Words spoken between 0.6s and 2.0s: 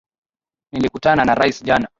Nilikutana na rais jana